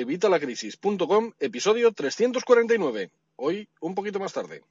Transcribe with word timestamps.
evitalacrisis.com, 0.00 1.32
episodio 1.40 1.92
349. 1.92 3.10
Hoy 3.36 3.68
un 3.80 3.94
poquito 3.94 4.18
más 4.18 4.32
tarde. 4.32 4.62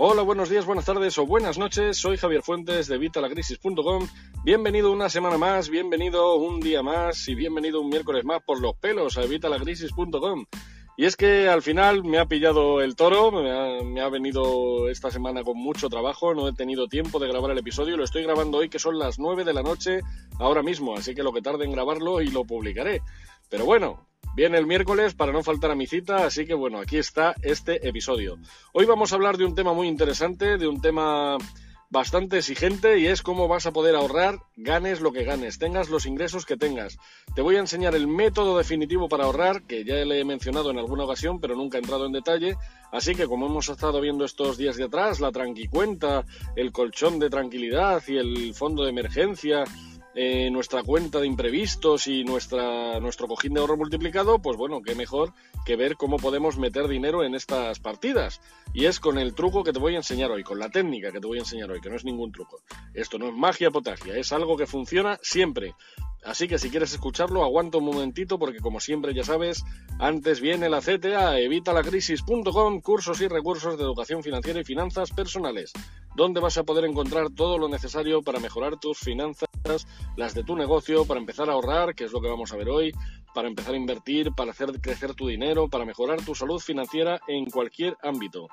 Hola, 0.00 0.22
buenos 0.22 0.48
días, 0.48 0.64
buenas 0.64 0.84
tardes 0.84 1.18
o 1.18 1.26
buenas 1.26 1.58
noches. 1.58 1.96
Soy 1.96 2.16
Javier 2.16 2.42
Fuentes 2.42 2.86
de 2.86 2.98
Vitalacrisis.com. 2.98 4.06
Bienvenido 4.44 4.92
una 4.92 5.08
semana 5.08 5.38
más, 5.38 5.68
bienvenido 5.68 6.36
un 6.36 6.60
día 6.60 6.84
más 6.84 7.26
y 7.26 7.34
bienvenido 7.34 7.80
un 7.80 7.88
miércoles 7.88 8.24
más 8.24 8.40
por 8.44 8.60
los 8.60 8.76
pelos 8.76 9.18
a 9.18 9.22
Vitalacrisis.com. 9.22 10.46
Y 11.00 11.04
es 11.04 11.14
que 11.14 11.48
al 11.48 11.62
final 11.62 12.02
me 12.02 12.18
ha 12.18 12.26
pillado 12.26 12.80
el 12.80 12.96
toro, 12.96 13.30
me 13.30 14.00
ha, 14.00 14.08
venido 14.08 14.88
esta 14.88 15.12
semana 15.12 15.44
con 15.44 15.56
mucho 15.56 15.88
trabajo, 15.88 16.34
no 16.34 16.48
he 16.48 16.52
tenido 16.52 16.88
tiempo 16.88 17.20
de 17.20 17.28
grabar 17.28 17.52
el 17.52 17.58
episodio, 17.58 17.96
lo 17.96 18.02
estoy 18.02 18.24
grabando 18.24 18.58
hoy 18.58 18.68
que 18.68 18.80
son 18.80 18.98
las 18.98 19.16
9 19.16 19.44
de 19.44 19.52
la 19.52 19.62
noche 19.62 20.00
ahora 20.40 20.60
mismo, 20.60 20.96
así 20.96 21.14
que 21.14 21.22
lo 21.22 21.32
que 21.32 21.40
tarde 21.40 21.66
en 21.66 21.70
grabarlo 21.70 22.20
y 22.20 22.30
lo 22.30 22.44
publicaré. 22.44 23.00
Pero 23.48 23.64
bueno, 23.64 24.08
Viene 24.34 24.58
el 24.58 24.66
miércoles 24.66 25.14
para 25.14 25.32
no 25.32 25.42
faltar 25.42 25.72
a 25.72 25.74
mi 25.74 25.88
cita, 25.88 26.24
así 26.24 26.46
que 26.46 26.54
bueno, 26.54 26.78
aquí 26.78 26.96
está 26.96 27.34
este 27.42 27.88
episodio. 27.88 28.38
Hoy 28.72 28.84
vamos 28.84 29.10
a 29.10 29.16
hablar 29.16 29.36
de 29.36 29.44
un 29.44 29.56
tema 29.56 29.72
muy 29.72 29.88
interesante, 29.88 30.58
de 30.58 30.68
un 30.68 30.80
tema 30.80 31.38
bastante 31.90 32.38
exigente 32.38 32.98
y 32.98 33.06
es 33.06 33.22
cómo 33.22 33.48
vas 33.48 33.66
a 33.66 33.72
poder 33.72 33.94
ahorrar, 33.96 34.40
ganes 34.56 35.00
lo 35.00 35.12
que 35.12 35.24
ganes, 35.24 35.58
tengas 35.58 35.88
los 35.88 36.06
ingresos 36.06 36.44
que 36.44 36.56
tengas. 36.56 36.98
Te 37.34 37.42
voy 37.42 37.56
a 37.56 37.60
enseñar 37.60 37.94
el 37.94 38.06
método 38.06 38.58
definitivo 38.58 39.08
para 39.08 39.24
ahorrar, 39.24 39.62
que 39.62 39.84
ya 39.84 39.94
le 40.04 40.20
he 40.20 40.24
mencionado 40.24 40.70
en 40.70 40.78
alguna 40.78 41.04
ocasión, 41.04 41.40
pero 41.40 41.56
nunca 41.56 41.78
he 41.78 41.80
entrado 41.80 42.06
en 42.06 42.12
detalle. 42.12 42.56
Así 42.92 43.14
que 43.14 43.26
como 43.26 43.46
hemos 43.46 43.68
estado 43.68 44.00
viendo 44.00 44.24
estos 44.24 44.58
días 44.58 44.76
de 44.76 44.84
atrás, 44.84 45.20
la 45.20 45.32
tranquicuenta, 45.32 46.24
el 46.56 46.72
colchón 46.72 47.18
de 47.18 47.30
tranquilidad 47.30 48.02
y 48.06 48.16
el 48.16 48.54
fondo 48.54 48.84
de 48.84 48.90
emergencia 48.90 49.64
eh, 50.20 50.50
nuestra 50.50 50.82
cuenta 50.82 51.20
de 51.20 51.28
imprevistos 51.28 52.08
y 52.08 52.24
nuestra, 52.24 52.98
nuestro 52.98 53.28
cojín 53.28 53.54
de 53.54 53.60
ahorro 53.60 53.76
multiplicado, 53.76 54.40
pues 54.42 54.56
bueno, 54.56 54.82
qué 54.82 54.96
mejor 54.96 55.32
que 55.64 55.76
ver 55.76 55.94
cómo 55.94 56.16
podemos 56.16 56.58
meter 56.58 56.88
dinero 56.88 57.22
en 57.22 57.36
estas 57.36 57.78
partidas. 57.78 58.40
Y 58.74 58.86
es 58.86 58.98
con 58.98 59.16
el 59.16 59.32
truco 59.32 59.62
que 59.62 59.72
te 59.72 59.78
voy 59.78 59.94
a 59.94 59.98
enseñar 59.98 60.32
hoy, 60.32 60.42
con 60.42 60.58
la 60.58 60.70
técnica 60.70 61.12
que 61.12 61.20
te 61.20 61.26
voy 61.28 61.38
a 61.38 61.42
enseñar 61.42 61.70
hoy, 61.70 61.80
que 61.80 61.88
no 61.88 61.94
es 61.94 62.04
ningún 62.04 62.32
truco. 62.32 62.62
Esto 62.94 63.16
no 63.16 63.28
es 63.28 63.34
magia 63.34 63.70
potagia, 63.70 64.16
es 64.16 64.32
algo 64.32 64.56
que 64.56 64.66
funciona 64.66 65.20
siempre. 65.22 65.76
Así 66.28 66.46
que 66.46 66.58
si 66.58 66.68
quieres 66.68 66.92
escucharlo, 66.92 67.42
aguanta 67.42 67.78
un 67.78 67.86
momentito 67.86 68.38
porque 68.38 68.58
como 68.58 68.80
siempre 68.80 69.14
ya 69.14 69.24
sabes, 69.24 69.64
antes 69.98 70.42
viene 70.42 70.68
la 70.68 70.82
CTA, 70.82 71.38
evitalacrisis.com, 71.38 72.82
cursos 72.82 73.22
y 73.22 73.28
recursos 73.28 73.78
de 73.78 73.84
educación 73.84 74.22
financiera 74.22 74.60
y 74.60 74.64
finanzas 74.64 75.10
personales, 75.10 75.72
donde 76.14 76.40
vas 76.40 76.58
a 76.58 76.64
poder 76.64 76.84
encontrar 76.84 77.30
todo 77.30 77.56
lo 77.56 77.66
necesario 77.66 78.20
para 78.20 78.40
mejorar 78.40 78.78
tus 78.78 78.98
finanzas, 78.98 79.48
las 80.18 80.34
de 80.34 80.44
tu 80.44 80.54
negocio, 80.54 81.06
para 81.06 81.18
empezar 81.18 81.48
a 81.48 81.54
ahorrar, 81.54 81.94
que 81.94 82.04
es 82.04 82.12
lo 82.12 82.20
que 82.20 82.28
vamos 82.28 82.52
a 82.52 82.56
ver 82.56 82.68
hoy, 82.68 82.92
para 83.32 83.48
empezar 83.48 83.72
a 83.72 83.78
invertir, 83.78 84.32
para 84.32 84.50
hacer 84.50 84.82
crecer 84.82 85.14
tu 85.14 85.28
dinero, 85.28 85.70
para 85.70 85.86
mejorar 85.86 86.20
tu 86.20 86.34
salud 86.34 86.60
financiera 86.60 87.22
en 87.26 87.46
cualquier 87.46 87.96
ámbito. 88.02 88.48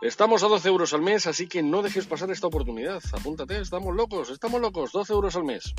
Estamos 0.00 0.42
a 0.42 0.48
12 0.48 0.68
euros 0.68 0.92
al 0.92 1.02
mes, 1.02 1.28
así 1.28 1.46
que 1.46 1.62
no 1.62 1.82
dejes 1.82 2.06
pasar 2.06 2.32
esta 2.32 2.48
oportunidad. 2.48 3.00
Apúntate, 3.12 3.60
estamos 3.60 3.94
locos, 3.94 4.28
estamos 4.30 4.60
locos, 4.60 4.90
12 4.90 5.12
euros 5.12 5.36
al 5.36 5.44
mes. 5.44 5.72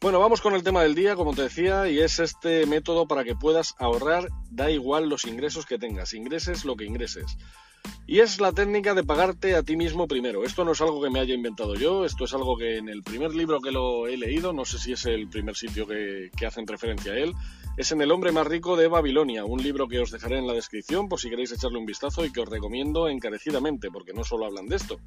Bueno, 0.00 0.20
vamos 0.20 0.40
con 0.40 0.54
el 0.54 0.62
tema 0.62 0.84
del 0.84 0.94
día, 0.94 1.16
como 1.16 1.34
te 1.34 1.42
decía, 1.42 1.88
y 1.88 1.98
es 1.98 2.20
este 2.20 2.66
método 2.66 3.08
para 3.08 3.24
que 3.24 3.34
puedas 3.34 3.74
ahorrar, 3.80 4.28
da 4.48 4.70
igual 4.70 5.08
los 5.08 5.24
ingresos 5.24 5.66
que 5.66 5.76
tengas, 5.76 6.14
ingreses 6.14 6.64
lo 6.64 6.76
que 6.76 6.84
ingreses. 6.84 7.36
Y 8.06 8.20
es 8.20 8.40
la 8.40 8.52
técnica 8.52 8.94
de 8.94 9.02
pagarte 9.02 9.56
a 9.56 9.64
ti 9.64 9.76
mismo 9.76 10.06
primero. 10.06 10.44
Esto 10.44 10.64
no 10.64 10.70
es 10.70 10.80
algo 10.80 11.02
que 11.02 11.10
me 11.10 11.18
haya 11.18 11.34
inventado 11.34 11.74
yo, 11.74 12.04
esto 12.04 12.26
es 12.26 12.32
algo 12.32 12.56
que 12.56 12.76
en 12.76 12.88
el 12.88 13.02
primer 13.02 13.34
libro 13.34 13.60
que 13.60 13.72
lo 13.72 14.06
he 14.06 14.16
leído, 14.16 14.52
no 14.52 14.64
sé 14.64 14.78
si 14.78 14.92
es 14.92 15.04
el 15.04 15.28
primer 15.28 15.56
sitio 15.56 15.84
que, 15.84 16.30
hacen 16.46 16.68
referencia 16.68 17.14
a 17.14 17.18
él, 17.18 17.34
es 17.76 17.90
en 17.90 18.00
El 18.00 18.12
hombre 18.12 18.30
más 18.30 18.46
rico 18.46 18.76
de 18.76 18.86
Babilonia, 18.86 19.44
un 19.44 19.60
libro 19.60 19.88
que 19.88 19.98
os 19.98 20.12
dejaré 20.12 20.38
en 20.38 20.46
la 20.46 20.52
descripción 20.52 21.08
por 21.08 21.18
si 21.18 21.28
queréis 21.28 21.50
echarle 21.50 21.78
un 21.78 21.86
vistazo 21.86 22.24
y 22.24 22.30
que 22.30 22.40
os 22.40 22.48
recomiendo 22.48 23.08
encarecidamente, 23.08 23.90
porque 23.90 24.12
no 24.12 24.22
solo 24.22 24.46
hablan 24.46 24.66
de 24.66 24.76
esto. 24.76 25.00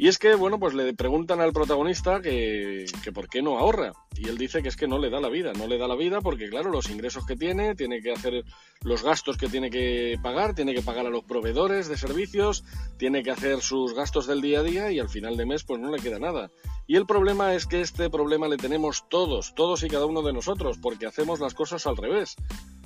Y 0.00 0.08
es 0.08 0.16
que, 0.16 0.34
bueno, 0.34 0.58
pues 0.58 0.72
le 0.72 0.94
preguntan 0.94 1.42
al 1.42 1.52
protagonista 1.52 2.22
que, 2.22 2.86
por 3.12 3.28
qué 3.28 3.42
no 3.42 3.58
ahorra. 3.58 3.92
Y 4.16 4.30
él 4.30 4.38
dice 4.38 4.62
que 4.62 4.70
es 4.70 4.76
que 4.76 4.88
no 4.88 4.98
le 4.98 5.10
da 5.10 5.20
la 5.20 5.28
vida. 5.28 5.52
No 5.52 5.66
le 5.66 5.76
da 5.76 5.86
la 5.86 5.94
vida 5.94 6.22
porque, 6.22 6.48
claro, 6.48 6.70
los 6.70 6.88
ingresos 6.88 7.26
que 7.26 7.36
tiene, 7.36 7.74
tiene 7.74 8.00
que 8.00 8.10
hacer 8.10 8.42
los 8.82 9.02
gastos 9.02 9.36
que 9.36 9.48
tiene 9.48 9.68
que 9.68 10.18
pagar, 10.22 10.54
tiene 10.54 10.72
que 10.72 10.80
pagar 10.80 11.04
a 11.04 11.10
los 11.10 11.24
proveedores 11.24 11.86
de 11.86 11.98
servicios, 11.98 12.64
tiene 12.96 13.22
que 13.22 13.30
hacer 13.30 13.60
sus 13.60 13.92
gastos 13.92 14.26
del 14.26 14.40
día 14.40 14.60
a 14.60 14.62
día 14.62 14.90
y 14.90 15.00
al 15.00 15.10
final 15.10 15.36
de 15.36 15.44
mes 15.44 15.64
pues 15.64 15.78
no 15.78 15.90
le 15.90 16.00
queda 16.00 16.18
nada. 16.18 16.50
Y 16.86 16.96
el 16.96 17.04
problema 17.04 17.54
es 17.54 17.66
que 17.66 17.82
este 17.82 18.08
problema 18.08 18.48
le 18.48 18.56
tenemos 18.56 19.06
todos, 19.10 19.54
todos 19.54 19.82
y 19.82 19.88
cada 19.88 20.06
uno 20.06 20.22
de 20.22 20.32
nosotros, 20.32 20.78
porque 20.80 21.04
hacemos 21.04 21.40
las 21.40 21.52
cosas 21.52 21.86
al 21.86 21.98
revés. 21.98 22.36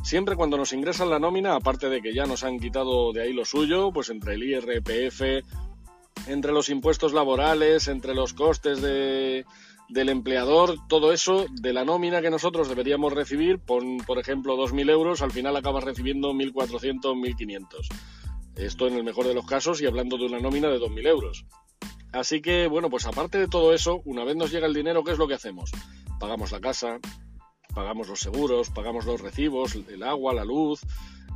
Siempre 0.03 0.35
cuando 0.35 0.59
nos 0.59 0.73
ingresan 0.73 1.09
la 1.11 1.21
nómina, 1.21 1.55
aparte 1.55 1.89
de 1.89 2.03
que 2.03 2.13
ya 2.13 2.27
nos 2.27 2.43
han 2.43 2.59
quitado 2.59 3.13
de 3.13 3.23
ahí 3.23 3.33
lo 3.33 3.45
suyo, 3.45 3.93
pues 3.93 4.11
entre 4.11 4.35
el 4.35 4.43
IRPF, 4.43 5.23
entre 6.27 6.53
los 6.53 6.69
impuestos 6.69 7.13
laborales, 7.13 7.89
entre 7.89 8.15
los 8.15 8.35
costes 8.35 8.81
de, 8.81 9.45
del 9.89 10.09
empleador, 10.09 10.77
todo 10.89 11.13
eso 11.13 11.47
de 11.51 11.73
la 11.73 11.85
nómina 11.85 12.23
que 12.23 12.31
nosotros 12.31 12.69
deberíamos 12.69 13.13
recibir, 13.13 13.59
pon, 13.59 13.99
por 13.99 14.19
ejemplo 14.19 14.57
2.000 14.57 14.91
euros, 14.91 15.23
al 15.23 15.33
final 15.33 15.57
acabas 15.57 15.85
recibiendo 15.85 16.33
1.400, 16.33 17.01
1.500. 17.01 17.69
Esto 18.57 18.87
en 18.87 18.95
el 18.95 19.05
mejor 19.05 19.27
de 19.27 19.35
los 19.35 19.47
casos 19.47 19.81
y 19.83 19.87
hablando 19.87 20.17
de 20.17 20.27
una 20.27 20.39
nómina 20.39 20.69
de 20.69 20.79
2.000 20.79 21.07
euros. 21.07 21.45
Así 22.13 22.41
que, 22.41 22.69
bueno, 22.69 22.89
pues 22.89 23.07
aparte 23.07 23.39
de 23.39 23.49
todo 23.49 23.75
eso, 23.75 24.01
una 24.05 24.25
vez 24.25 24.37
nos 24.37 24.53
llega 24.53 24.69
el 24.69 24.75
dinero, 24.75 25.03
¿qué 25.03 25.13
es 25.13 25.19
lo 25.19 25.27
que 25.27 25.35
hacemos? 25.35 25.73
Pagamos 26.21 26.53
la 26.53 26.61
casa, 26.61 27.01
pagamos 27.75 28.09
los 28.09 28.21
seguros, 28.21 28.71
pagamos 28.71 29.05
los 29.05 29.21
recibos, 29.21 29.75
el 29.75 30.03
agua, 30.05 30.33
la 30.33 30.45
luz, 30.45 30.81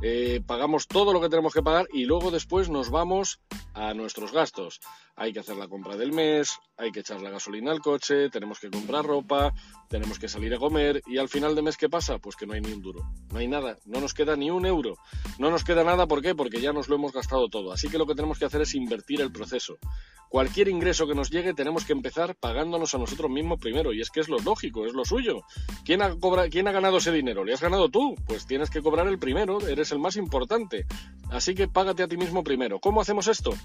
eh, 0.01 0.41
pagamos 0.45 0.87
todo 0.87 1.13
lo 1.13 1.21
que 1.21 1.29
tenemos 1.29 1.53
que 1.53 1.61
pagar 1.61 1.87
y 1.91 2.05
luego 2.05 2.31
después 2.31 2.69
nos 2.69 2.89
vamos 2.89 3.41
a 3.73 3.93
nuestros 3.93 4.31
gastos. 4.31 4.79
Hay 5.15 5.33
que 5.33 5.39
hacer 5.39 5.57
la 5.57 5.67
compra 5.67 5.97
del 5.97 6.13
mes, 6.13 6.57
hay 6.77 6.91
que 6.91 7.01
echar 7.01 7.21
la 7.21 7.29
gasolina 7.29 7.71
al 7.71 7.81
coche, 7.81 8.29
tenemos 8.29 8.59
que 8.59 8.69
comprar 8.69 9.05
ropa, 9.05 9.53
tenemos 9.89 10.17
que 10.17 10.29
salir 10.29 10.53
a 10.53 10.57
comer 10.57 11.01
y 11.05 11.17
al 11.17 11.27
final 11.27 11.55
de 11.55 11.61
mes 11.61 11.77
¿qué 11.77 11.89
pasa? 11.89 12.19
Pues 12.19 12.35
que 12.35 12.45
no 12.45 12.53
hay 12.53 12.61
ni 12.61 12.71
un 12.71 12.81
duro, 12.81 13.01
no 13.31 13.39
hay 13.39 13.47
nada, 13.47 13.77
no 13.85 13.99
nos 13.99 14.13
queda 14.13 14.35
ni 14.35 14.49
un 14.49 14.65
euro, 14.65 14.97
no 15.37 15.51
nos 15.51 15.63
queda 15.63 15.83
nada, 15.83 16.07
¿por 16.07 16.21
qué? 16.21 16.35
Porque 16.35 16.61
ya 16.61 16.71
nos 16.71 16.87
lo 16.87 16.95
hemos 16.95 17.11
gastado 17.11 17.49
todo. 17.49 17.73
Así 17.73 17.89
que 17.89 17.97
lo 17.97 18.05
que 18.05 18.15
tenemos 18.15 18.39
que 18.39 18.45
hacer 18.45 18.61
es 18.61 18.75
invertir 18.75 19.21
el 19.21 19.31
proceso. 19.31 19.77
Cualquier 20.29 20.67
ingreso 20.67 21.07
que 21.07 21.15
nos 21.15 21.31
llegue 21.31 21.55
tenemos 21.55 21.85
que 21.85 21.93
empezar 21.93 22.35
pagándonos 22.35 22.93
a 22.93 22.99
nosotros 22.99 23.31
mismos 23.31 23.59
primero 23.59 23.93
y 23.93 24.01
es 24.01 24.11
que 24.11 24.19
es 24.19 24.29
lo 24.29 24.37
lógico, 24.37 24.85
es 24.85 24.93
lo 24.93 25.03
suyo. 25.03 25.41
¿Quién 25.83 26.03
ha, 26.03 26.15
¿Quién 26.51 26.67
ha 26.67 26.71
ganado 26.71 26.97
ese 26.97 27.11
dinero? 27.11 27.43
¿Le 27.43 27.53
has 27.53 27.61
ganado 27.61 27.89
tú? 27.89 28.15
Pues 28.27 28.45
tienes 28.45 28.69
que 28.69 28.83
cobrar 28.83 29.07
el 29.07 29.17
primero, 29.17 29.59
eres 29.67 29.91
el 29.91 29.97
más 29.97 30.15
importante. 30.17 30.85
Así 31.31 31.55
que 31.55 31.67
págate 31.67 32.03
a 32.03 32.07
ti 32.07 32.15
mismo 32.15 32.43
primero. 32.43 32.79
¿Cómo 32.79 33.01
hacemos 33.01 33.27
esto? 33.27 33.55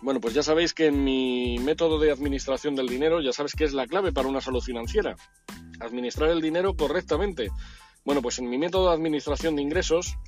Bueno, 0.00 0.20
pues 0.20 0.32
ya 0.32 0.44
sabéis 0.44 0.74
que 0.74 0.86
en 0.86 1.02
mi 1.02 1.58
método 1.58 1.98
de 1.98 2.12
administración 2.12 2.76
del 2.76 2.88
dinero, 2.88 3.20
ya 3.20 3.32
sabes 3.32 3.54
que 3.54 3.64
es 3.64 3.72
la 3.72 3.86
clave 3.86 4.12
para 4.12 4.28
una 4.28 4.40
salud 4.40 4.62
financiera. 4.62 5.16
Administrar 5.80 6.30
el 6.30 6.40
dinero 6.40 6.76
correctamente. 6.76 7.50
Bueno, 8.04 8.22
pues 8.22 8.38
en 8.38 8.48
mi 8.48 8.58
método 8.58 8.90
de 8.90 8.94
administración 8.94 9.56
de 9.56 9.62
ingresos, 9.62 10.18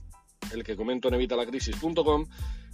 el 0.52 0.64
que 0.64 0.76
comento 0.76 1.08
en 1.08 1.14
evitalacrisis.com, 1.14 2.26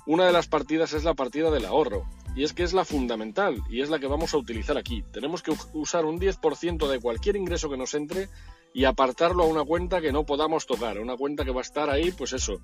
una 0.07 0.27
de 0.27 0.33
las 0.33 0.49
partidas 0.49 0.93
es 0.93 1.05
la 1.05 1.15
partida 1.15 1.51
del 1.51 1.65
ahorro. 1.65 2.05
Y 2.35 2.45
es 2.45 2.55
que 2.55 2.63
es 2.63 2.73
la 2.73 2.85
fundamental 2.85 3.63
y 3.69 3.83
es 3.83 3.91
la 3.91 3.99
que 3.99 4.07
vamos 4.07 4.35
a 4.35 4.39
utilizar 4.39 4.79
aquí. 4.79 5.05
Tenemos 5.13 5.43
que 5.43 5.53
usar 5.75 6.05
un 6.05 6.19
10% 6.19 6.89
de 6.89 7.01
cualquier 7.01 7.37
ingreso 7.37 7.69
que 7.69 7.77
nos 7.77 7.95
entre 7.95 8.29
y 8.73 8.85
apartarlo 8.85 9.45
a 9.45 9.47
una 9.47 9.65
cuenta 9.65 10.01
que 10.01 10.13
no 10.13 10.25
podamos 10.25 10.67
tocar, 10.67 10.99
una 10.99 11.17
cuenta 11.17 11.45
que 11.45 11.51
va 11.51 11.61
a 11.61 11.63
estar 11.63 11.91
ahí, 11.91 12.11
pues 12.11 12.33
eso, 12.33 12.61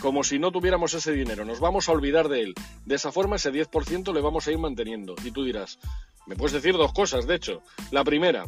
como 0.00 0.22
si 0.22 0.38
no 0.38 0.52
tuviéramos 0.52 0.94
ese 0.94 1.12
dinero, 1.12 1.44
nos 1.44 1.60
vamos 1.60 1.88
a 1.88 1.92
olvidar 1.92 2.28
de 2.28 2.42
él. 2.42 2.54
De 2.84 2.94
esa 2.94 3.10
forma 3.10 3.36
ese 3.36 3.52
10% 3.52 4.12
le 4.12 4.20
vamos 4.20 4.46
a 4.46 4.52
ir 4.52 4.58
manteniendo. 4.58 5.14
Y 5.24 5.30
tú 5.30 5.44
dirás, 5.44 5.78
me 6.26 6.36
puedes 6.36 6.52
decir 6.52 6.74
dos 6.74 6.92
cosas, 6.92 7.26
de 7.26 7.34
hecho. 7.34 7.62
La 7.90 8.04
primera, 8.04 8.44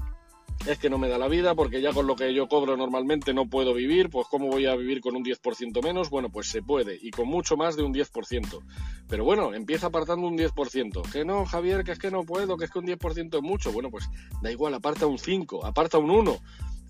es 0.67 0.79
que 0.79 0.91
no 0.91 0.99
me 0.99 1.09
da 1.09 1.19
la 1.19 1.29
vida 1.29 1.55
porque 1.55 1.81
ya 1.81 1.93
con 1.93 2.07
lo 2.07 2.17
que 2.17 2.33
yo 2.35 2.49
cobro 2.49 2.77
normalmente 2.77 3.33
no 3.35 3.49
puedo 3.49 3.75
vivir, 3.75 4.11
pues 4.11 4.27
¿cómo 4.29 4.49
voy 4.49 4.67
a 4.67 4.75
vivir 4.75 5.01
con 5.01 5.15
un 5.15 5.25
10% 5.25 5.83
menos? 5.83 6.11
Bueno, 6.11 6.31
pues 6.31 6.49
se 6.49 6.63
puede 6.63 6.99
y 7.01 7.11
con 7.11 7.29
mucho 7.29 7.57
más 7.57 7.77
de 7.77 7.83
un 7.83 7.95
10%. 7.95 8.61
Pero 9.09 9.25
bueno, 9.25 9.55
empieza 9.55 9.89
apartando 9.89 10.27
un 10.27 10.37
10%. 10.37 11.11
Que 11.11 11.25
no, 11.25 11.45
Javier, 11.45 11.85
que 11.85 11.93
es 11.93 11.99
que 11.99 12.11
no 12.11 12.25
puedo, 12.25 12.57
que 12.57 12.65
es 12.65 12.71
que 12.71 12.79
un 12.79 12.87
10% 12.87 13.37
es 13.37 13.43
mucho. 13.43 13.73
Bueno, 13.73 13.91
pues 13.91 14.09
da 14.43 14.51
igual, 14.51 14.75
aparta 14.75 15.07
un 15.07 15.19
5, 15.19 15.65
aparta 15.65 15.99
un 15.99 16.11
1. 16.11 16.37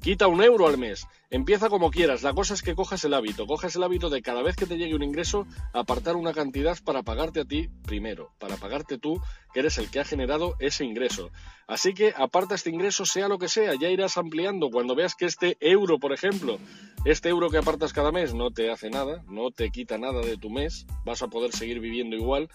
Quita 0.07 0.29
un 0.29 0.41
euro 0.41 0.69
al 0.69 0.79
mes. 0.79 1.09
Empieza 1.31 1.69
como 1.69 1.91
quieras. 1.91 2.23
La 2.23 2.33
cosa 2.33 2.55
es 2.55 2.63
que 2.63 2.77
cojas 2.77 3.03
el 3.03 3.13
hábito. 3.13 3.45
Cojas 3.45 3.75
el 3.75 3.83
hábito 3.83 4.09
de 4.09 4.23
cada 4.23 4.41
vez 4.41 4.55
que 4.55 4.65
te 4.65 4.77
llegue 4.77 4.95
un 4.95 5.03
ingreso, 5.03 5.49
apartar 5.73 6.15
una 6.15 6.33
cantidad 6.33 6.79
para 6.85 7.03
pagarte 7.03 7.41
a 7.41 7.45
ti 7.45 7.69
primero. 7.83 8.31
Para 8.39 8.57
pagarte 8.57 8.99
tú, 8.99 9.21
que 9.53 9.59
eres 9.59 9.79
el 9.79 9.91
que 9.91 9.99
ha 9.99 10.05
generado 10.05 10.55
ese 10.61 10.85
ingreso. 10.85 11.31
Así 11.67 11.93
que 11.93 12.15
aparta 12.17 12.55
este 12.55 12.71
ingreso, 12.71 13.05
sea 13.05 13.27
lo 13.27 13.41
que 13.41 13.49
sea. 13.49 13.75
Ya 13.75 13.91
irás 13.91 14.17
ampliando. 14.17 14.71
Cuando 14.71 14.95
veas 14.95 15.17
que 15.17 15.25
este 15.25 15.57
euro, 15.59 15.99
por 15.99 16.13
ejemplo, 16.13 16.61
este 17.05 17.29
euro 17.31 17.51
que 17.51 17.59
apartas 17.59 17.93
cada 17.93 18.13
mes 18.13 18.33
no 18.33 18.53
te 18.53 18.71
hace 18.71 18.91
nada, 18.91 19.25
no 19.27 19.51
te 19.51 19.71
quita 19.71 19.99
nada 19.99 20.21
de 20.21 20.37
tu 20.37 20.51
mes, 20.51 20.87
vas 21.05 21.23
a 21.23 21.27
poder 21.27 21.51
seguir 21.51 21.81
viviendo 21.81 22.15
igual 22.15 22.49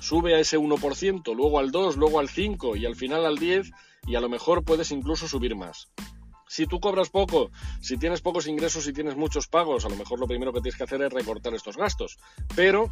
sube 0.00 0.34
a 0.34 0.38
ese 0.38 0.58
1%, 0.58 1.34
luego 1.34 1.58
al 1.58 1.72
2, 1.72 1.96
luego 1.96 2.20
al 2.20 2.28
5 2.28 2.76
y 2.76 2.84
al 2.84 2.94
final 2.94 3.24
al 3.24 3.38
10 3.38 3.72
y 4.06 4.14
a 4.16 4.20
lo 4.20 4.28
mejor 4.28 4.62
puedes 4.62 4.92
incluso 4.92 5.26
subir 5.26 5.56
más. 5.56 5.88
Si 6.48 6.66
tú 6.66 6.80
cobras 6.80 7.10
poco, 7.10 7.50
si 7.80 7.96
tienes 7.96 8.20
pocos 8.20 8.46
ingresos 8.46 8.86
y 8.88 8.92
tienes 8.92 9.16
muchos 9.16 9.48
pagos, 9.48 9.84
a 9.84 9.88
lo 9.88 9.96
mejor 9.96 10.18
lo 10.18 10.26
primero 10.26 10.52
que 10.52 10.60
tienes 10.60 10.76
que 10.76 10.84
hacer 10.84 11.02
es 11.02 11.12
recortar 11.12 11.54
estos 11.54 11.76
gastos. 11.76 12.18
Pero 12.56 12.90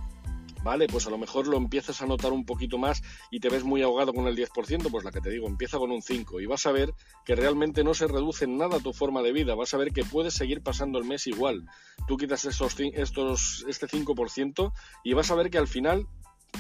¿vale? 0.67 0.89
Pues 0.89 1.07
a 1.07 1.11
lo 1.11 1.19
mejor 1.19 1.47
lo 1.47 1.57
empiezas 1.57 2.03
a 2.03 2.07
notar 2.07 2.33
un 2.33 2.45
poquito 2.45 2.77
más 2.77 3.01
y 3.31 3.39
te 3.39 3.49
ves 3.49 3.63
muy 3.63 3.83
ahogado 3.83 4.13
con 4.13 4.27
el 4.27 4.37
10%, 4.37 4.91
pues 4.91 5.05
la 5.05 5.13
que 5.13 5.21
te 5.21 5.31
digo, 5.31 5.47
empieza 5.47 5.79
con 5.79 5.93
un 5.93 6.03
5 6.03 6.41
y 6.41 6.47
vas 6.47 6.67
a 6.67 6.73
ver 6.73 6.93
que 7.25 7.37
realmente 7.37 7.85
no 7.85 7.95
se 7.95 8.09
reduce 8.09 8.47
en 8.47 8.59
nada 8.59 8.81
tu 8.81 8.93
forma 8.93 9.23
de 9.23 9.31
vida, 9.31 9.55
vas 9.55 9.75
a 9.75 9.77
ver 9.77 9.93
que 9.93 10.05
puedes 10.05 10.35
seguir 10.35 10.63
pasando 10.63 10.99
el 10.99 11.05
mes 11.05 11.29
igual. 11.29 11.69
Tú 12.09 12.17
quitas 12.17 12.45
estos, 12.47 12.75
estos, 12.81 13.65
este 13.69 13.87
5% 13.87 14.73
y 15.05 15.13
vas 15.13 15.31
a 15.31 15.37
ver 15.37 15.51
que 15.51 15.59
al 15.59 15.69
final 15.69 16.09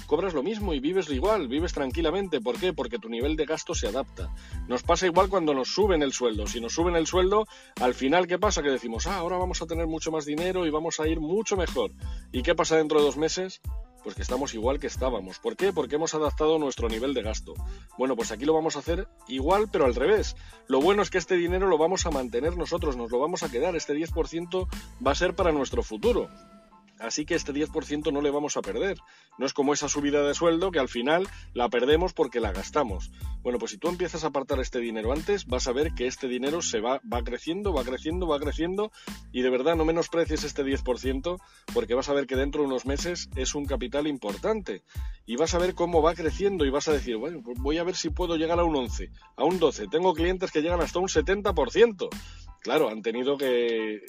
cobras 0.06 0.34
lo 0.34 0.42
mismo 0.42 0.74
y 0.74 0.80
vives 0.80 1.08
igual, 1.10 1.48
vives 1.48 1.72
tranquilamente. 1.72 2.40
¿Por 2.40 2.58
qué? 2.58 2.72
Porque 2.72 2.98
tu 2.98 3.08
nivel 3.08 3.36
de 3.36 3.46
gasto 3.46 3.74
se 3.74 3.88
adapta. 3.88 4.32
Nos 4.68 4.82
pasa 4.82 5.06
igual 5.06 5.28
cuando 5.28 5.54
nos 5.54 5.68
suben 5.68 6.02
el 6.02 6.12
sueldo. 6.12 6.46
Si 6.46 6.60
nos 6.60 6.74
suben 6.74 6.96
el 6.96 7.06
sueldo, 7.06 7.46
al 7.80 7.94
final, 7.94 8.26
¿qué 8.26 8.38
pasa? 8.38 8.62
Que 8.62 8.70
decimos, 8.70 9.06
ah, 9.06 9.16
ahora 9.16 9.36
vamos 9.36 9.62
a 9.62 9.66
tener 9.66 9.86
mucho 9.86 10.10
más 10.10 10.24
dinero 10.24 10.66
y 10.66 10.70
vamos 10.70 11.00
a 11.00 11.08
ir 11.08 11.20
mucho 11.20 11.56
mejor. 11.56 11.92
¿Y 12.32 12.42
qué 12.42 12.54
pasa 12.54 12.76
dentro 12.76 12.98
de 12.98 13.04
dos 13.06 13.16
meses? 13.16 13.60
Pues 14.02 14.14
que 14.14 14.22
estamos 14.22 14.54
igual 14.54 14.78
que 14.78 14.86
estábamos. 14.86 15.40
¿Por 15.40 15.56
qué? 15.56 15.72
Porque 15.72 15.96
hemos 15.96 16.14
adaptado 16.14 16.60
nuestro 16.60 16.88
nivel 16.88 17.12
de 17.12 17.22
gasto. 17.22 17.54
Bueno, 17.98 18.14
pues 18.14 18.30
aquí 18.30 18.44
lo 18.44 18.54
vamos 18.54 18.76
a 18.76 18.78
hacer 18.78 19.08
igual, 19.26 19.68
pero 19.70 19.84
al 19.84 19.96
revés. 19.96 20.36
Lo 20.68 20.80
bueno 20.80 21.02
es 21.02 21.10
que 21.10 21.18
este 21.18 21.34
dinero 21.34 21.66
lo 21.66 21.76
vamos 21.76 22.06
a 22.06 22.12
mantener 22.12 22.56
nosotros, 22.56 22.96
nos 22.96 23.10
lo 23.10 23.18
vamos 23.18 23.42
a 23.42 23.50
quedar. 23.50 23.74
Este 23.74 23.94
10% 23.94 24.68
va 25.04 25.10
a 25.10 25.16
ser 25.16 25.34
para 25.34 25.50
nuestro 25.50 25.82
futuro. 25.82 26.28
Así 26.98 27.26
que 27.26 27.34
este 27.34 27.52
10% 27.52 28.12
no 28.12 28.22
le 28.22 28.30
vamos 28.30 28.56
a 28.56 28.62
perder. 28.62 28.98
No 29.38 29.46
es 29.46 29.52
como 29.52 29.72
esa 29.72 29.88
subida 29.88 30.22
de 30.22 30.34
sueldo 30.34 30.70
que 30.70 30.78
al 30.78 30.88
final 30.88 31.28
la 31.52 31.68
perdemos 31.68 32.12
porque 32.12 32.40
la 32.40 32.52
gastamos. 32.52 33.10
Bueno, 33.42 33.58
pues 33.58 33.72
si 33.72 33.78
tú 33.78 33.88
empiezas 33.88 34.24
a 34.24 34.28
apartar 34.28 34.60
este 34.60 34.80
dinero 34.80 35.12
antes, 35.12 35.46
vas 35.46 35.68
a 35.68 35.72
ver 35.72 35.92
que 35.94 36.06
este 36.06 36.26
dinero 36.28 36.62
se 36.62 36.80
va, 36.80 37.00
va 37.12 37.22
creciendo, 37.22 37.72
va 37.72 37.84
creciendo, 37.84 38.26
va 38.26 38.40
creciendo 38.40 38.90
y 39.32 39.42
de 39.42 39.50
verdad 39.50 39.76
no 39.76 39.84
menosprecies 39.84 40.44
este 40.44 40.64
10% 40.64 41.38
porque 41.72 41.94
vas 41.94 42.08
a 42.08 42.12
ver 42.12 42.26
que 42.26 42.36
dentro 42.36 42.62
de 42.62 42.68
unos 42.68 42.86
meses 42.86 43.28
es 43.36 43.54
un 43.54 43.66
capital 43.66 44.06
importante 44.06 44.82
y 45.26 45.36
vas 45.36 45.54
a 45.54 45.58
ver 45.58 45.74
cómo 45.74 46.02
va 46.02 46.14
creciendo 46.14 46.64
y 46.64 46.70
vas 46.70 46.88
a 46.88 46.92
decir, 46.92 47.16
bueno, 47.16 47.40
pues 47.44 47.58
voy 47.60 47.78
a 47.78 47.84
ver 47.84 47.96
si 47.96 48.10
puedo 48.10 48.36
llegar 48.36 48.58
a 48.58 48.64
un 48.64 48.74
11, 48.74 49.10
a 49.36 49.44
un 49.44 49.58
12. 49.58 49.88
Tengo 49.88 50.14
clientes 50.14 50.50
que 50.50 50.62
llegan 50.62 50.80
hasta 50.80 50.98
un 50.98 51.08
70% 51.08 52.08
claro, 52.66 52.88
han 52.88 53.00
tenido 53.00 53.38
que 53.38 54.00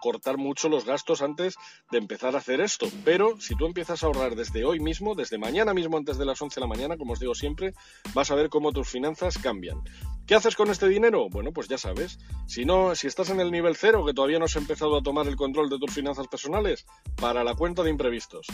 cortar 0.00 0.38
mucho 0.38 0.70
los 0.70 0.86
gastos 0.86 1.20
antes 1.20 1.56
de 1.90 1.98
empezar 1.98 2.34
a 2.34 2.38
hacer 2.38 2.62
esto. 2.62 2.86
Pero 3.04 3.38
si 3.38 3.54
tú 3.54 3.66
empiezas 3.66 4.02
a 4.02 4.06
ahorrar 4.06 4.36
desde 4.36 4.64
hoy 4.64 4.80
mismo, 4.80 5.14
desde 5.14 5.36
mañana 5.36 5.74
mismo 5.74 5.98
antes 5.98 6.16
de 6.16 6.24
las 6.24 6.40
11 6.40 6.54
de 6.54 6.60
la 6.62 6.66
mañana, 6.66 6.96
como 6.96 7.12
os 7.12 7.20
digo 7.20 7.34
siempre, 7.34 7.74
vas 8.14 8.30
a 8.30 8.34
ver 8.34 8.48
cómo 8.48 8.72
tus 8.72 8.88
finanzas 8.88 9.36
cambian. 9.36 9.82
¿Qué 10.26 10.34
haces 10.34 10.56
con 10.56 10.70
este 10.70 10.88
dinero? 10.88 11.28
Bueno, 11.28 11.52
pues 11.52 11.68
ya 11.68 11.76
sabes. 11.76 12.18
Si 12.46 12.64
no, 12.64 12.94
si 12.94 13.06
estás 13.06 13.28
en 13.28 13.38
el 13.38 13.50
nivel 13.50 13.76
cero, 13.76 14.02
que 14.06 14.14
todavía 14.14 14.38
no 14.38 14.46
has 14.46 14.56
empezado 14.56 14.96
a 14.96 15.02
tomar 15.02 15.28
el 15.28 15.36
control 15.36 15.68
de 15.68 15.78
tus 15.78 15.92
finanzas 15.92 16.26
personales, 16.26 16.86
para 17.20 17.44
la 17.44 17.54
cuenta 17.54 17.82
de 17.82 17.90
imprevistos. 17.90 18.46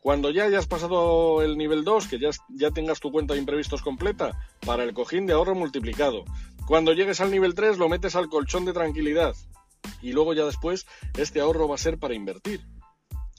Cuando 0.00 0.30
ya 0.30 0.44
hayas 0.44 0.66
pasado 0.66 1.40
el 1.42 1.56
nivel 1.56 1.82
2, 1.82 2.08
que 2.08 2.18
ya, 2.18 2.28
ya 2.50 2.70
tengas 2.70 3.00
tu 3.00 3.10
cuenta 3.10 3.32
de 3.32 3.40
imprevistos 3.40 3.80
completa, 3.80 4.38
para 4.66 4.84
el 4.84 4.92
cojín 4.92 5.26
de 5.26 5.32
ahorro 5.32 5.54
multiplicado. 5.54 6.24
Cuando 6.68 6.92
llegues 6.92 7.22
al 7.22 7.30
nivel 7.30 7.54
3 7.54 7.78
lo 7.78 7.88
metes 7.88 8.14
al 8.14 8.28
colchón 8.28 8.66
de 8.66 8.74
tranquilidad 8.74 9.34
y 10.02 10.12
luego 10.12 10.34
ya 10.34 10.44
después 10.44 10.86
este 11.16 11.40
ahorro 11.40 11.66
va 11.66 11.76
a 11.76 11.78
ser 11.78 11.98
para 11.98 12.12
invertir. 12.12 12.60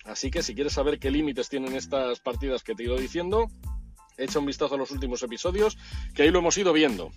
Así 0.03 0.31
que 0.31 0.41
si 0.41 0.55
quieres 0.55 0.73
saber 0.73 0.97
qué 0.97 1.11
límites 1.11 1.47
tienen 1.47 1.75
estas 1.75 2.21
partidas 2.21 2.63
que 2.63 2.73
te 2.73 2.81
he 2.81 2.85
ido 2.87 2.97
diciendo, 2.97 3.45
echa 4.17 4.39
un 4.39 4.47
vistazo 4.47 4.73
a 4.73 4.77
los 4.79 4.89
últimos 4.89 5.21
episodios 5.21 5.77
que 6.15 6.23
ahí 6.23 6.31
lo 6.31 6.39
hemos 6.39 6.57
ido 6.57 6.73
viendo. 6.73 7.11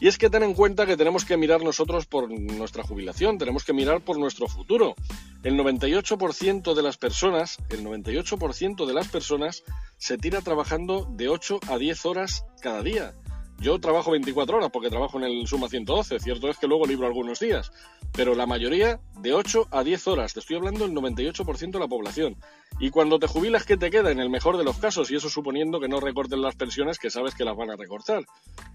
Y 0.00 0.08
es 0.08 0.18
que 0.18 0.30
ten 0.30 0.42
en 0.42 0.54
cuenta 0.54 0.84
que 0.84 0.96
tenemos 0.96 1.24
que 1.24 1.36
mirar 1.36 1.62
nosotros 1.62 2.06
por 2.06 2.28
nuestra 2.28 2.82
jubilación, 2.82 3.38
tenemos 3.38 3.62
que 3.62 3.72
mirar 3.72 4.00
por 4.00 4.18
nuestro 4.18 4.48
futuro. 4.48 4.96
El 5.44 5.54
98% 5.54 6.74
de 6.74 6.82
las 6.82 6.96
personas, 6.96 7.58
el 7.70 7.84
98% 7.84 8.84
de 8.84 8.94
las 8.94 9.06
personas 9.06 9.62
se 9.96 10.18
tira 10.18 10.40
trabajando 10.40 11.06
de 11.08 11.28
8 11.28 11.60
a 11.68 11.78
10 11.78 12.04
horas 12.04 12.44
cada 12.60 12.82
día. 12.82 13.14
Yo 13.60 13.80
trabajo 13.80 14.12
24 14.12 14.56
horas 14.56 14.70
porque 14.72 14.88
trabajo 14.88 15.18
en 15.18 15.24
el 15.24 15.46
Suma 15.48 15.68
112, 15.68 16.20
cierto 16.20 16.48
es 16.48 16.58
que 16.58 16.68
luego 16.68 16.86
libro 16.86 17.08
algunos 17.08 17.40
días, 17.40 17.72
pero 18.12 18.36
la 18.36 18.46
mayoría 18.46 19.00
de 19.20 19.34
8 19.34 19.66
a 19.72 19.82
10 19.82 20.06
horas, 20.06 20.32
te 20.32 20.38
estoy 20.38 20.56
hablando 20.56 20.86
del 20.86 20.94
98% 20.94 21.72
de 21.72 21.78
la 21.80 21.88
población. 21.88 22.36
Y 22.78 22.90
cuando 22.90 23.18
te 23.18 23.26
jubilas, 23.26 23.64
¿qué 23.64 23.76
te 23.76 23.90
queda? 23.90 24.12
En 24.12 24.20
el 24.20 24.30
mejor 24.30 24.58
de 24.58 24.64
los 24.64 24.78
casos, 24.78 25.10
y 25.10 25.16
eso 25.16 25.28
suponiendo 25.28 25.80
que 25.80 25.88
no 25.88 25.98
recorten 25.98 26.40
las 26.40 26.54
pensiones 26.54 27.00
que 27.00 27.10
sabes 27.10 27.34
que 27.34 27.44
las 27.44 27.56
van 27.56 27.70
a 27.70 27.76
recortar, 27.76 28.24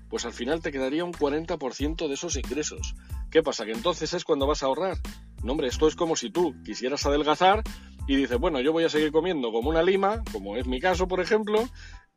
pues 0.09 0.25
al 0.25 0.33
final 0.33 0.61
te 0.61 0.73
quedaría 0.73 1.05
un 1.05 1.13
40% 1.13 2.07
de 2.09 2.13
esos 2.13 2.35
ingresos. 2.35 2.93
¿Qué 3.31 3.41
pasa? 3.41 3.65
Que 3.65 3.71
entonces 3.71 4.13
es 4.13 4.25
cuando 4.25 4.47
vas 4.47 4.63
a 4.63 4.65
ahorrar. 4.65 4.97
No, 5.43 5.53
hombre, 5.53 5.67
esto 5.67 5.87
es 5.87 5.95
como 5.95 6.17
si 6.17 6.29
tú 6.29 6.53
quisieras 6.65 7.05
adelgazar 7.05 7.63
y 8.07 8.15
dices, 8.15 8.37
bueno, 8.37 8.59
yo 8.61 8.73
voy 8.73 8.83
a 8.83 8.89
seguir 8.89 9.11
comiendo 9.11 9.51
como 9.51 9.69
una 9.69 9.83
lima, 9.83 10.23
como 10.31 10.55
es 10.55 10.65
mi 10.67 10.79
caso, 10.79 11.07
por 11.07 11.19
ejemplo, 11.21 11.67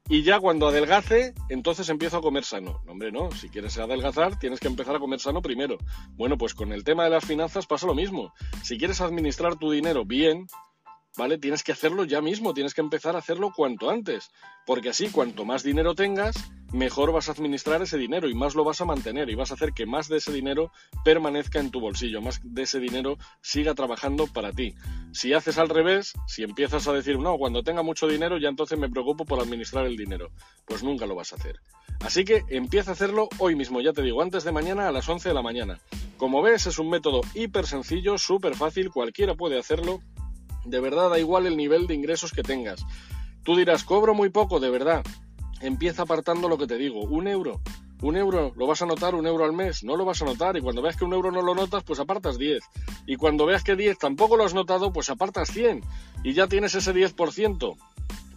y 0.09 0.23
ya 0.23 0.38
cuando 0.38 0.69
adelgace, 0.69 1.35
entonces 1.49 1.88
empiezo 1.88 2.19
a 2.19 2.23
comer 2.23 2.44
sano. 2.44 2.81
No, 2.85 2.93
hombre, 2.93 3.11
no. 3.11 3.33
Si 3.33 3.49
quieres 3.49 3.77
adelgazar, 3.79 4.38
tienes 4.38 4.61
que 4.61 4.69
empezar 4.69 4.94
a 4.94 5.00
comer 5.00 5.19
sano 5.19 5.43
primero. 5.43 5.79
Bueno, 6.11 6.38
pues 6.38 6.55
con 6.55 6.73
el 6.73 6.85
tema 6.85 7.05
de 7.05 7.11
las 7.11 7.25
finanzas 7.25 7.67
pasa 7.67 7.87
lo 7.87 7.94
mismo. 7.94 8.33
Si 8.62 8.79
quieres 8.79 9.00
administrar 9.00 9.56
tu 9.56 9.73
dinero 9.73 10.05
bien, 10.05 10.47
¿vale? 11.17 11.39
Tienes 11.39 11.63
que 11.63 11.73
hacerlo 11.73 12.05
ya 12.05 12.21
mismo, 12.21 12.55
tienes 12.55 12.75
que 12.75 12.81
empezar 12.81 13.17
a 13.17 13.21
hacerlo 13.21 13.53
cuanto 13.55 13.91
antes, 13.91 14.31
porque 14.67 14.91
así 14.91 15.09
cuanto 15.09 15.45
más 15.45 15.63
dinero 15.63 15.95
tengas, 15.95 16.37
mejor 16.73 17.13
vas 17.13 17.29
a 17.29 17.33
administrar 17.33 17.81
ese 17.83 17.97
dinero 17.97 18.29
y 18.29 18.35
más 18.35 18.55
lo 18.55 18.65
vas 18.65 18.81
a 18.81 18.85
mantener 18.85 19.31
y 19.31 19.35
vas 19.35 19.51
a 19.51 19.55
hacer 19.55 19.73
que 19.73 19.87
más 19.87 20.09
de 20.09 20.19
ese 20.19 20.33
dinero 20.33 20.73
permanezca 21.05 21.59
en 21.59 21.71
tu 21.71 21.81
bolsillo, 21.81 22.21
más 22.21 22.41
de 22.43 22.63
ese 22.63 22.81
dinero 22.81 23.19
siga 23.41 23.75
trabajando 23.75 24.27
para 24.27 24.53
ti. 24.53 24.75
Si 25.13 25.33
haces 25.33 25.59
al 25.59 25.69
revés, 25.69 26.13
si 26.27 26.43
empiezas 26.43 26.87
a 26.89 26.93
decir, 26.93 27.19
no, 27.19 27.39
cuando 27.39 27.63
tenga 27.63 27.83
mucho 27.83 28.07
dinero 28.07 28.39
ya 28.39 28.49
entonces 28.49 28.79
me 28.79 28.91
preocupo 28.91 29.25
por 29.25 29.41
administrar 29.41 29.87
el 29.87 29.97
dinero, 29.97 30.31
pues 30.67 30.83
nunca 30.83 31.07
lo 31.07 31.15
vas 31.15 31.33
a 31.33 31.37
hacer. 31.37 31.61
Así 32.01 32.25
que 32.25 32.45
empieza 32.49 32.91
a 32.91 32.95
hacerlo 32.95 33.29
hoy 33.39 33.57
mismo, 33.57 33.81
ya 33.81 33.93
te 33.93 34.03
digo, 34.03 34.21
antes 34.21 34.45
de 34.45 34.53
mañana 34.53 34.89
a 34.89 34.93
las 34.93 35.09
11 35.09 35.29
de 35.29 35.35
la 35.35 35.43
mañana. 35.43 35.79
Como 36.19 36.43
ves, 36.43 36.67
es 36.67 36.79
un 36.79 36.91
método 36.91 37.21
hiper 37.35 37.67
sencillo, 37.67 38.19
súper 38.19 38.55
fácil, 38.55 38.91
cualquiera 38.91 39.35
puede 39.35 39.59
hacerlo 39.59 40.01
de 40.67 40.81
verdad, 40.81 41.11
da 41.11 41.19
igual 41.19 41.47
el 41.47 41.57
nivel 41.57 41.87
de 41.87 41.95
ingresos 41.95 42.33
que 42.33 42.43
tengas. 42.43 42.85
Tú 43.43 43.57
dirás, 43.57 43.85
cobro 43.85 44.15
muy 44.15 44.29
poco, 44.29 44.61
de 44.61 44.71
verdad. 44.71 45.05
Empieza 45.61 46.03
apartando 46.03 46.49
lo 46.49 46.58
que 46.58 46.67
te 46.67 46.77
digo, 46.77 47.01
un 47.01 47.29
euro. 47.29 47.61
Un 48.03 48.17
euro, 48.17 48.53
¿lo 48.56 48.67
vas 48.67 48.82
a 48.82 48.87
notar 48.87 49.15
un 49.15 49.27
euro 49.27 49.44
al 49.44 49.55
mes? 49.55 49.82
No 49.82 49.96
lo 49.96 50.05
vas 50.05 50.20
a 50.20 50.27
notar. 50.27 50.56
Y 50.56 50.61
cuando 50.61 50.82
veas 50.82 50.96
que 50.96 51.05
un 51.05 51.15
euro 51.15 51.31
no 51.31 51.41
lo 51.41 51.55
notas, 51.55 51.82
pues 51.82 51.99
apartas 51.99 52.37
10. 52.37 52.63
Y 53.06 53.17
cuando 53.17 53.46
veas 53.46 53.65
que 53.65 53.75
10 53.75 53.99
tampoco 53.99 54.37
lo 54.37 54.44
has 54.44 54.53
notado, 54.53 54.93
pues 54.93 55.08
apartas 55.08 55.51
100. 55.51 55.82
Y 56.23 56.35
ya 56.35 56.46
tienes 56.46 56.75
ese 56.75 56.93
10% 56.93 57.77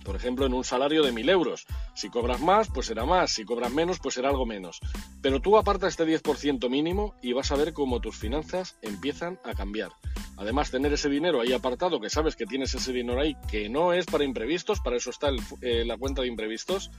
por 0.03 0.15
ejemplo, 0.15 0.45
en 0.45 0.53
un 0.53 0.63
salario 0.63 1.03
de 1.03 1.11
1.000 1.11 1.29
euros. 1.29 1.65
Si 1.93 2.09
cobras 2.09 2.41
más, 2.41 2.69
pues 2.73 2.87
será 2.87 3.05
más, 3.05 3.31
si 3.31 3.45
cobras 3.45 3.71
menos, 3.71 3.99
pues 3.99 4.15
será 4.15 4.29
algo 4.29 4.45
menos. 4.45 4.79
Pero 5.21 5.39
tú 5.39 5.57
aparta 5.57 5.87
este 5.87 6.05
10% 6.05 6.69
mínimo 6.69 7.15
y 7.21 7.33
vas 7.33 7.51
a 7.51 7.55
ver 7.55 7.73
cómo 7.73 7.99
tus 7.99 8.17
finanzas 8.17 8.77
empiezan 8.81 9.39
a 9.43 9.53
cambiar. 9.53 9.91
Además, 10.37 10.71
tener 10.71 10.93
ese 10.93 11.09
dinero 11.09 11.41
ahí 11.41 11.51
apartado, 11.51 11.99
que 11.99 12.09
sabes 12.09 12.35
que 12.35 12.45
tienes 12.45 12.73
ese 12.73 12.93
dinero 12.93 13.19
ahí, 13.19 13.35
que 13.49 13.67
no 13.67 13.93
es 13.93 14.05
para 14.05 14.23
imprevistos, 14.23 14.79
para 14.79 14.95
eso 14.95 15.09
está 15.09 15.29
eh, 15.61 15.83
la 15.85 15.97
cuenta 15.97 16.21
de 16.21 16.29
imprevistos, 16.29 16.91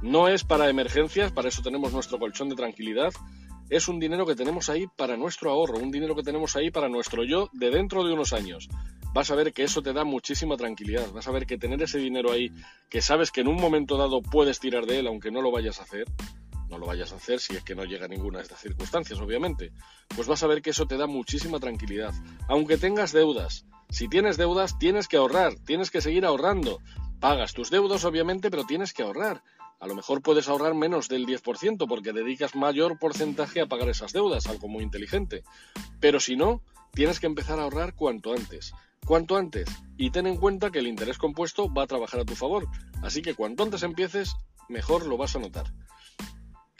no 0.00 0.28
es 0.28 0.44
para 0.44 0.68
emergencias, 0.68 1.32
para 1.32 1.48
eso 1.48 1.62
tenemos 1.62 1.92
nuestro 1.92 2.18
colchón 2.18 2.48
de 2.48 2.54
tranquilidad, 2.54 3.12
es 3.68 3.88
un 3.88 3.98
dinero 3.98 4.26
que 4.26 4.36
tenemos 4.36 4.68
ahí 4.68 4.86
para 4.86 5.16
nuestro 5.16 5.50
ahorro, 5.50 5.78
un 5.78 5.90
dinero 5.90 6.14
que 6.14 6.22
tenemos 6.22 6.54
ahí 6.54 6.70
para 6.70 6.88
nuestro 6.88 7.24
yo 7.24 7.48
de 7.52 7.70
dentro 7.70 8.04
de 8.04 8.12
unos 8.12 8.32
años 8.32 8.68
vas 9.14 9.30
a 9.30 9.36
ver 9.36 9.52
que 9.52 9.62
eso 9.62 9.80
te 9.80 9.92
da 9.92 10.04
muchísima 10.04 10.56
tranquilidad. 10.56 11.10
Vas 11.12 11.28
a 11.28 11.30
ver 11.30 11.46
que 11.46 11.56
tener 11.56 11.80
ese 11.80 11.98
dinero 11.98 12.32
ahí, 12.32 12.50
que 12.90 13.00
sabes 13.00 13.30
que 13.30 13.42
en 13.42 13.48
un 13.48 13.56
momento 13.56 13.96
dado 13.96 14.20
puedes 14.20 14.58
tirar 14.58 14.86
de 14.86 14.98
él, 14.98 15.06
aunque 15.06 15.30
no 15.30 15.40
lo 15.40 15.52
vayas 15.52 15.78
a 15.78 15.84
hacer, 15.84 16.06
no 16.68 16.78
lo 16.78 16.86
vayas 16.86 17.12
a 17.12 17.16
hacer 17.16 17.38
si 17.38 17.54
es 17.54 17.62
que 17.62 17.76
no 17.76 17.84
llega 17.84 18.08
ninguna 18.08 18.38
de 18.38 18.42
estas 18.42 18.60
circunstancias, 18.60 19.20
obviamente, 19.20 19.70
pues 20.16 20.26
vas 20.26 20.42
a 20.42 20.48
ver 20.48 20.62
que 20.62 20.70
eso 20.70 20.86
te 20.86 20.96
da 20.96 21.06
muchísima 21.06 21.60
tranquilidad. 21.60 22.12
Aunque 22.48 22.76
tengas 22.76 23.12
deudas, 23.12 23.66
si 23.88 24.08
tienes 24.08 24.36
deudas 24.36 24.78
tienes 24.80 25.06
que 25.06 25.16
ahorrar, 25.16 25.54
tienes 25.64 25.92
que 25.92 26.00
seguir 26.00 26.26
ahorrando. 26.26 26.80
Pagas 27.20 27.54
tus 27.54 27.70
deudas, 27.70 28.04
obviamente, 28.04 28.50
pero 28.50 28.64
tienes 28.64 28.92
que 28.92 29.04
ahorrar. 29.04 29.44
A 29.78 29.86
lo 29.86 29.94
mejor 29.94 30.22
puedes 30.22 30.48
ahorrar 30.48 30.74
menos 30.74 31.08
del 31.08 31.24
10% 31.24 31.86
porque 31.86 32.12
dedicas 32.12 32.56
mayor 32.56 32.98
porcentaje 32.98 33.60
a 33.60 33.66
pagar 33.66 33.88
esas 33.90 34.12
deudas, 34.12 34.48
algo 34.48 34.66
muy 34.66 34.82
inteligente. 34.82 35.44
Pero 36.00 36.18
si 36.18 36.34
no, 36.34 36.62
tienes 36.94 37.20
que 37.20 37.26
empezar 37.26 37.58
a 37.58 37.64
ahorrar 37.64 37.94
cuanto 37.94 38.32
antes 38.32 38.72
cuanto 39.04 39.36
antes 39.36 39.68
y 39.96 40.10
ten 40.10 40.26
en 40.26 40.36
cuenta 40.36 40.70
que 40.70 40.78
el 40.80 40.86
interés 40.86 41.18
compuesto 41.18 41.72
va 41.72 41.84
a 41.84 41.86
trabajar 41.86 42.20
a 42.20 42.24
tu 42.24 42.34
favor, 42.34 42.66
así 43.02 43.22
que 43.22 43.34
cuanto 43.34 43.62
antes 43.62 43.82
empieces, 43.82 44.34
mejor 44.68 45.06
lo 45.06 45.16
vas 45.16 45.36
a 45.36 45.38
notar. 45.38 45.66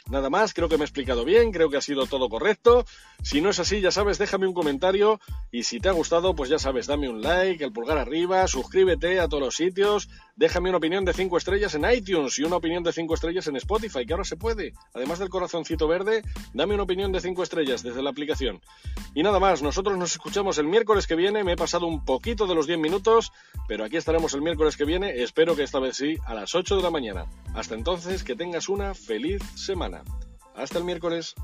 Nada 0.07 0.29
más, 0.29 0.53
creo 0.53 0.69
que 0.69 0.77
me 0.77 0.83
he 0.83 0.85
explicado 0.85 1.25
bien, 1.25 1.51
creo 1.51 1.71
que 1.71 1.77
ha 1.77 1.81
sido 1.81 2.05
todo 2.05 2.29
correcto. 2.29 2.85
Si 3.23 3.41
no 3.41 3.49
es 3.49 3.59
así, 3.59 3.81
ya 3.81 3.89
sabes, 3.89 4.19
déjame 4.19 4.45
un 4.45 4.53
comentario 4.53 5.19
y 5.51 5.63
si 5.63 5.79
te 5.79 5.89
ha 5.89 5.93
gustado, 5.93 6.35
pues 6.35 6.47
ya 6.47 6.59
sabes, 6.59 6.85
dame 6.85 7.09
un 7.09 7.23
like, 7.23 7.63
el 7.63 7.71
pulgar 7.71 7.97
arriba, 7.97 8.47
suscríbete 8.47 9.19
a 9.19 9.27
todos 9.27 9.41
los 9.41 9.55
sitios, 9.55 10.07
déjame 10.35 10.69
una 10.69 10.77
opinión 10.77 11.05
de 11.05 11.13
5 11.13 11.37
estrellas 11.37 11.75
en 11.75 11.85
iTunes 11.89 12.37
y 12.39 12.43
una 12.43 12.57
opinión 12.57 12.83
de 12.83 12.91
5 12.91 13.13
estrellas 13.13 13.47
en 13.47 13.55
Spotify, 13.55 14.05
que 14.05 14.13
ahora 14.13 14.25
se 14.25 14.37
puede. 14.37 14.73
Además 14.93 15.19
del 15.19 15.29
corazoncito 15.29 15.87
verde, 15.87 16.23
dame 16.53 16.73
una 16.73 16.83
opinión 16.83 17.11
de 17.11 17.21
5 17.21 17.43
estrellas 17.43 17.83
desde 17.83 18.01
la 18.01 18.09
aplicación. 18.09 18.61
Y 19.13 19.23
nada 19.23 19.39
más, 19.39 19.61
nosotros 19.61 19.97
nos 19.97 20.11
escuchamos 20.11 20.57
el 20.57 20.67
miércoles 20.67 21.07
que 21.07 21.15
viene, 21.15 21.43
me 21.43 21.53
he 21.53 21.57
pasado 21.57 21.87
un 21.87 22.03
poquito 22.03 22.47
de 22.47 22.55
los 22.55 22.67
10 22.67 22.79
minutos, 22.79 23.31
pero 23.67 23.85
aquí 23.85 23.97
estaremos 23.97 24.33
el 24.33 24.41
miércoles 24.41 24.77
que 24.77 24.85
viene, 24.85 25.23
espero 25.23 25.55
que 25.55 25.63
esta 25.63 25.79
vez 25.79 25.97
sí, 25.97 26.17
a 26.25 26.33
las 26.33 26.53
8 26.53 26.77
de 26.77 26.83
la 26.83 26.91
mañana. 26.91 27.25
Hasta 27.53 27.75
entonces, 27.75 28.23
que 28.23 28.35
tengas 28.35 28.69
una 28.69 28.93
feliz 28.93 29.41
semana. 29.55 30.03
Hasta 30.55 30.77
el 30.77 30.85
miércoles. 30.85 31.35